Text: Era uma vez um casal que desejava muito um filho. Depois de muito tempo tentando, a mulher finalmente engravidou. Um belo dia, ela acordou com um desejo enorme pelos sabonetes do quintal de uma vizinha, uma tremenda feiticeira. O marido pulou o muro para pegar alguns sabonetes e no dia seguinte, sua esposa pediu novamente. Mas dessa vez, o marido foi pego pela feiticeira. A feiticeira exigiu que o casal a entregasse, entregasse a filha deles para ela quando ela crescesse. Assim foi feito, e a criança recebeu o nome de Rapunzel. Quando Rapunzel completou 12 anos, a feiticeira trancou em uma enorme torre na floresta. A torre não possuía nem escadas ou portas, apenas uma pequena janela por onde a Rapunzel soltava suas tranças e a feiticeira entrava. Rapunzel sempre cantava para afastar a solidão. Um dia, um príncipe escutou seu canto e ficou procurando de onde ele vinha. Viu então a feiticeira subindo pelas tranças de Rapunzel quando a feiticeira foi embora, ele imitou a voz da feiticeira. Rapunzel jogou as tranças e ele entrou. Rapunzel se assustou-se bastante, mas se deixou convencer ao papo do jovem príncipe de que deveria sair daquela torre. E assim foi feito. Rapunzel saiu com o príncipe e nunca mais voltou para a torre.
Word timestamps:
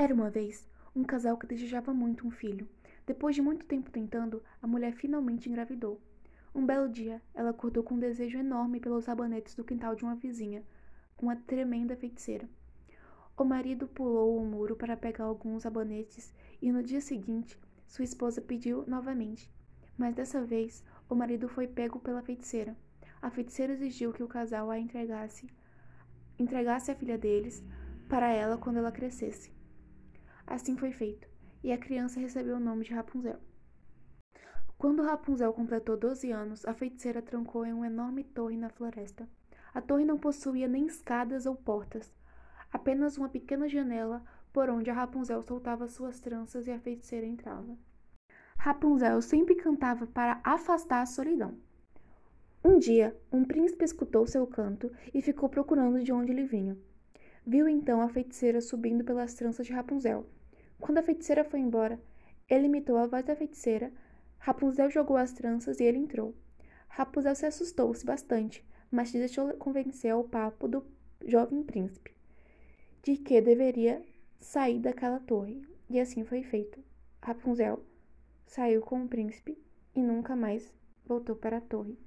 Era 0.00 0.14
uma 0.14 0.30
vez 0.30 0.64
um 0.94 1.02
casal 1.02 1.36
que 1.36 1.44
desejava 1.44 1.92
muito 1.92 2.24
um 2.24 2.30
filho. 2.30 2.68
Depois 3.04 3.34
de 3.34 3.42
muito 3.42 3.66
tempo 3.66 3.90
tentando, 3.90 4.40
a 4.62 4.66
mulher 4.68 4.92
finalmente 4.92 5.48
engravidou. 5.48 6.00
Um 6.54 6.64
belo 6.64 6.88
dia, 6.88 7.20
ela 7.34 7.50
acordou 7.50 7.82
com 7.82 7.96
um 7.96 7.98
desejo 7.98 8.38
enorme 8.38 8.78
pelos 8.78 9.06
sabonetes 9.06 9.56
do 9.56 9.64
quintal 9.64 9.96
de 9.96 10.04
uma 10.04 10.14
vizinha, 10.14 10.62
uma 11.20 11.34
tremenda 11.34 11.96
feiticeira. 11.96 12.48
O 13.36 13.42
marido 13.42 13.88
pulou 13.88 14.40
o 14.40 14.46
muro 14.46 14.76
para 14.76 14.96
pegar 14.96 15.24
alguns 15.24 15.64
sabonetes 15.64 16.32
e 16.62 16.70
no 16.70 16.80
dia 16.80 17.00
seguinte, 17.00 17.58
sua 17.84 18.04
esposa 18.04 18.40
pediu 18.40 18.84
novamente. 18.86 19.52
Mas 19.96 20.14
dessa 20.14 20.40
vez, 20.40 20.84
o 21.08 21.14
marido 21.16 21.48
foi 21.48 21.66
pego 21.66 21.98
pela 21.98 22.22
feiticeira. 22.22 22.76
A 23.20 23.30
feiticeira 23.30 23.72
exigiu 23.72 24.12
que 24.12 24.22
o 24.22 24.28
casal 24.28 24.70
a 24.70 24.78
entregasse, 24.78 25.48
entregasse 26.38 26.88
a 26.92 26.94
filha 26.94 27.18
deles 27.18 27.64
para 28.08 28.28
ela 28.28 28.56
quando 28.56 28.76
ela 28.76 28.92
crescesse. 28.92 29.57
Assim 30.50 30.74
foi 30.78 30.90
feito, 30.90 31.28
e 31.62 31.70
a 31.70 31.76
criança 31.76 32.18
recebeu 32.18 32.56
o 32.56 32.60
nome 32.60 32.82
de 32.82 32.94
Rapunzel. 32.94 33.38
Quando 34.78 35.02
Rapunzel 35.02 35.52
completou 35.52 35.94
12 35.94 36.30
anos, 36.30 36.64
a 36.64 36.72
feiticeira 36.72 37.20
trancou 37.20 37.66
em 37.66 37.72
uma 37.74 37.86
enorme 37.86 38.24
torre 38.24 38.56
na 38.56 38.70
floresta. 38.70 39.28
A 39.74 39.82
torre 39.82 40.06
não 40.06 40.18
possuía 40.18 40.66
nem 40.66 40.86
escadas 40.86 41.44
ou 41.44 41.54
portas, 41.54 42.10
apenas 42.72 43.18
uma 43.18 43.28
pequena 43.28 43.68
janela 43.68 44.24
por 44.50 44.70
onde 44.70 44.88
a 44.88 44.94
Rapunzel 44.94 45.42
soltava 45.42 45.86
suas 45.86 46.18
tranças 46.18 46.66
e 46.66 46.70
a 46.70 46.80
feiticeira 46.80 47.26
entrava. 47.26 47.76
Rapunzel 48.56 49.20
sempre 49.20 49.54
cantava 49.54 50.06
para 50.06 50.40
afastar 50.42 51.02
a 51.02 51.06
solidão. 51.06 51.58
Um 52.64 52.78
dia, 52.78 53.14
um 53.30 53.44
príncipe 53.44 53.84
escutou 53.84 54.26
seu 54.26 54.46
canto 54.46 54.90
e 55.12 55.20
ficou 55.20 55.50
procurando 55.50 56.02
de 56.02 56.10
onde 56.10 56.32
ele 56.32 56.46
vinha. 56.46 56.78
Viu 57.46 57.68
então 57.68 58.00
a 58.00 58.08
feiticeira 58.08 58.62
subindo 58.62 59.04
pelas 59.04 59.34
tranças 59.34 59.66
de 59.66 59.74
Rapunzel 59.74 60.26
quando 60.80 60.98
a 60.98 61.02
feiticeira 61.02 61.44
foi 61.44 61.60
embora, 61.60 62.00
ele 62.48 62.66
imitou 62.66 62.96
a 62.96 63.06
voz 63.06 63.24
da 63.24 63.36
feiticeira. 63.36 63.92
Rapunzel 64.38 64.90
jogou 64.90 65.16
as 65.16 65.32
tranças 65.32 65.80
e 65.80 65.84
ele 65.84 65.98
entrou. 65.98 66.34
Rapunzel 66.88 67.34
se 67.34 67.46
assustou-se 67.46 68.04
bastante, 68.04 68.64
mas 68.90 69.10
se 69.10 69.18
deixou 69.18 69.52
convencer 69.54 70.12
ao 70.12 70.24
papo 70.24 70.66
do 70.68 70.84
jovem 71.26 71.62
príncipe 71.62 72.18
de 73.02 73.16
que 73.16 73.40
deveria 73.40 74.04
sair 74.38 74.78
daquela 74.78 75.18
torre. 75.20 75.62
E 75.88 75.98
assim 75.98 76.24
foi 76.24 76.42
feito. 76.42 76.78
Rapunzel 77.22 77.82
saiu 78.46 78.82
com 78.82 79.02
o 79.02 79.08
príncipe 79.08 79.56
e 79.94 80.02
nunca 80.02 80.36
mais 80.36 80.70
voltou 81.06 81.34
para 81.34 81.56
a 81.56 81.60
torre. 81.62 81.98